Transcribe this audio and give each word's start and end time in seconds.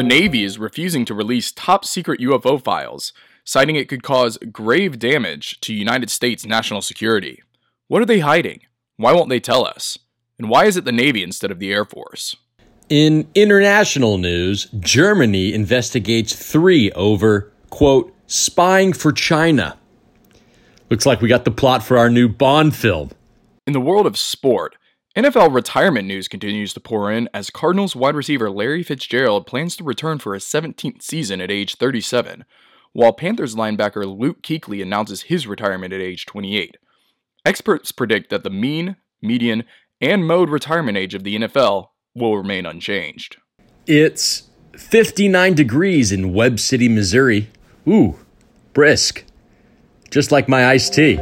The 0.00 0.04
Navy 0.04 0.44
is 0.44 0.58
refusing 0.58 1.04
to 1.04 1.14
release 1.14 1.52
top 1.52 1.84
secret 1.84 2.20
UFO 2.20 2.62
files, 2.62 3.12
citing 3.44 3.76
it 3.76 3.88
could 3.88 4.02
cause 4.02 4.38
grave 4.50 4.98
damage 4.98 5.60
to 5.60 5.74
United 5.74 6.08
States 6.08 6.46
national 6.46 6.80
security. 6.80 7.42
What 7.88 8.00
are 8.00 8.06
they 8.06 8.20
hiding? 8.20 8.60
Why 8.96 9.12
won't 9.12 9.28
they 9.28 9.40
tell 9.40 9.66
us? 9.66 9.98
And 10.38 10.48
why 10.48 10.64
is 10.64 10.78
it 10.78 10.86
the 10.86 10.92
Navy 10.92 11.22
instead 11.22 11.50
of 11.50 11.58
the 11.58 11.70
Air 11.70 11.84
Force? 11.84 12.36
In 12.88 13.28
international 13.34 14.16
news, 14.16 14.68
Germany 14.80 15.52
investigates 15.52 16.34
three 16.34 16.90
over, 16.92 17.52
quote, 17.68 18.14
spying 18.26 18.92
for 18.92 19.12
China. 19.12 19.76
Looks 20.88 21.04
like 21.04 21.20
we 21.20 21.28
got 21.28 21.44
the 21.44 21.50
plot 21.50 21.84
for 21.84 21.98
our 21.98 22.08
new 22.08 22.28
Bond 22.28 22.74
film. 22.74 23.10
In 23.66 23.74
the 23.74 23.80
world 23.80 24.06
of 24.06 24.16
sport, 24.16 24.76
NFL 25.16 25.52
retirement 25.52 26.06
news 26.06 26.28
continues 26.28 26.72
to 26.72 26.78
pour 26.78 27.10
in 27.10 27.28
as 27.34 27.50
Cardinals 27.50 27.96
wide 27.96 28.14
receiver 28.14 28.48
Larry 28.48 28.84
Fitzgerald 28.84 29.44
plans 29.44 29.76
to 29.76 29.82
return 29.82 30.20
for 30.20 30.34
his 30.34 30.44
17th 30.44 31.02
season 31.02 31.40
at 31.40 31.50
age 31.50 31.74
37, 31.74 32.44
while 32.92 33.12
Panthers 33.12 33.56
linebacker 33.56 34.06
Luke 34.06 34.40
Kuechly 34.40 34.80
announces 34.80 35.22
his 35.22 35.48
retirement 35.48 35.92
at 35.92 36.00
age 36.00 36.26
28. 36.26 36.76
Experts 37.44 37.90
predict 37.90 38.30
that 38.30 38.44
the 38.44 38.50
mean, 38.50 38.94
median, 39.20 39.64
and 40.00 40.28
mode 40.28 40.48
retirement 40.48 40.96
age 40.96 41.14
of 41.14 41.24
the 41.24 41.36
NFL 41.36 41.88
will 42.14 42.36
remain 42.36 42.64
unchanged. 42.64 43.36
It's 43.88 44.44
59 44.76 45.54
degrees 45.54 46.12
in 46.12 46.32
Webb 46.32 46.60
City, 46.60 46.88
Missouri. 46.88 47.50
Ooh, 47.88 48.16
brisk. 48.72 49.24
Just 50.08 50.30
like 50.30 50.48
my 50.48 50.66
iced 50.66 50.94
tea. 50.94 51.18